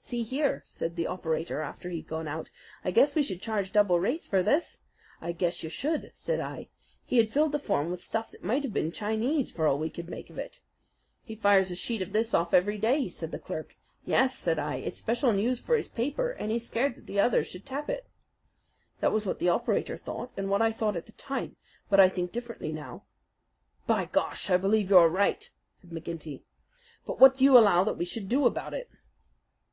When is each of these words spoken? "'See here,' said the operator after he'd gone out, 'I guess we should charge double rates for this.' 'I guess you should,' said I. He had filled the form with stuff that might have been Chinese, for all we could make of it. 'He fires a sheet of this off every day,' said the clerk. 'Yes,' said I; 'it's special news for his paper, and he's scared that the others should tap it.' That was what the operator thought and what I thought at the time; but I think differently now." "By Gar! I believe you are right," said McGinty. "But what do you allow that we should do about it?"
"'See 0.00 0.22
here,' 0.22 0.62
said 0.64 0.94
the 0.94 1.08
operator 1.08 1.60
after 1.60 1.90
he'd 1.90 2.06
gone 2.06 2.28
out, 2.28 2.50
'I 2.84 2.92
guess 2.92 3.16
we 3.16 3.22
should 3.24 3.42
charge 3.42 3.72
double 3.72 3.98
rates 3.98 4.28
for 4.28 4.40
this.' 4.40 4.78
'I 5.20 5.32
guess 5.32 5.64
you 5.64 5.70
should,' 5.70 6.12
said 6.14 6.38
I. 6.38 6.68
He 7.04 7.16
had 7.18 7.32
filled 7.32 7.50
the 7.50 7.58
form 7.58 7.90
with 7.90 8.00
stuff 8.00 8.30
that 8.30 8.44
might 8.44 8.62
have 8.62 8.72
been 8.72 8.92
Chinese, 8.92 9.50
for 9.50 9.66
all 9.66 9.80
we 9.80 9.90
could 9.90 10.08
make 10.08 10.30
of 10.30 10.38
it. 10.38 10.60
'He 11.24 11.34
fires 11.34 11.68
a 11.72 11.74
sheet 11.74 12.00
of 12.00 12.12
this 12.12 12.32
off 12.32 12.54
every 12.54 12.78
day,' 12.78 13.08
said 13.08 13.32
the 13.32 13.40
clerk. 13.40 13.74
'Yes,' 14.04 14.38
said 14.38 14.56
I; 14.56 14.76
'it's 14.76 14.98
special 14.98 15.32
news 15.32 15.58
for 15.58 15.76
his 15.76 15.88
paper, 15.88 16.30
and 16.30 16.52
he's 16.52 16.64
scared 16.64 16.94
that 16.94 17.06
the 17.08 17.18
others 17.18 17.48
should 17.48 17.66
tap 17.66 17.90
it.' 17.90 18.06
That 19.00 19.10
was 19.10 19.26
what 19.26 19.40
the 19.40 19.48
operator 19.48 19.96
thought 19.96 20.30
and 20.36 20.48
what 20.48 20.62
I 20.62 20.70
thought 20.70 20.94
at 20.96 21.06
the 21.06 21.10
time; 21.18 21.56
but 21.90 21.98
I 21.98 22.08
think 22.08 22.30
differently 22.30 22.70
now." 22.72 23.02
"By 23.88 24.04
Gar! 24.04 24.32
I 24.48 24.56
believe 24.58 24.90
you 24.90 24.98
are 24.98 25.08
right," 25.08 25.50
said 25.80 25.90
McGinty. 25.90 26.42
"But 27.04 27.18
what 27.18 27.36
do 27.36 27.42
you 27.42 27.58
allow 27.58 27.82
that 27.82 27.98
we 27.98 28.04
should 28.04 28.28
do 28.28 28.46
about 28.46 28.74
it?" 28.74 28.88